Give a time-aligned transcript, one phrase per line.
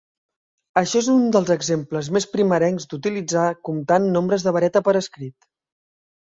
[0.79, 5.49] Això és un dels exemples més primerencs d'utilitzar comptant nombres de vareta per escrit.